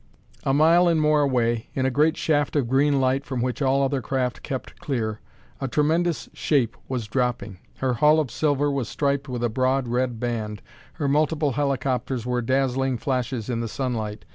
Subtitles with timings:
[0.45, 3.83] A mile and more away, in a great shaft of green light from which all
[3.83, 5.19] other craft kept clear,
[5.59, 7.59] a tremendous shape was dropping.
[7.77, 12.41] Her hull of silver was striped with a broad red band; her multiple helicopters were
[12.41, 14.25] dazzling flashes in the sunlight.